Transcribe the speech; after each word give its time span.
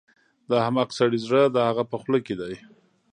د 0.49 0.51
احمق 0.61 0.89
سړي 0.97 1.19
زړه 1.25 1.41
د 1.47 1.57
هغه 1.67 1.83
په 1.91 1.95
خوله 2.01 2.19
کې 2.25 2.35
دی. 2.41 2.53